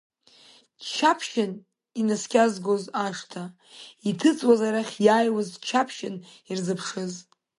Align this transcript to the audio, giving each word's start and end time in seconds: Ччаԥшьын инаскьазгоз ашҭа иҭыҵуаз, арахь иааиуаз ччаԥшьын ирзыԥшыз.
Ччаԥшьын 0.83 1.51
инаскьазгоз 1.99 2.83
ашҭа 3.05 3.43
иҭыҵуаз, 4.09 4.61
арахь 4.67 4.95
иааиуаз 5.05 5.49
ччаԥшьын 5.55 6.15
ирзыԥшыз. 6.49 7.13